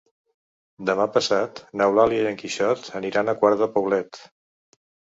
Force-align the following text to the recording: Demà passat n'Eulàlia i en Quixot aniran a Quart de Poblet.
Demà 0.89 1.05
passat 1.17 1.61
n'Eulàlia 1.81 2.25
i 2.25 2.31
en 2.31 2.41
Quixot 2.41 2.91
aniran 3.03 3.29
a 3.29 3.39
Quart 3.45 3.65
de 3.65 3.73
Poblet. 3.81 4.25